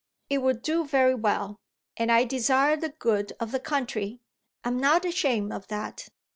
"It 0.31 0.39
will 0.39 0.55
do 0.55 0.83
very 0.83 1.13
well. 1.13 1.57
And 1.95 2.11
I 2.11 2.23
desire 2.23 2.75
the 2.75 2.89
good 2.89 3.33
of 3.39 3.51
the 3.51 3.59
country. 3.59 4.19
I'm 4.63 4.79
not 4.79 5.05
ashamed 5.05 5.53
of 5.53 5.67
that." 5.67 6.09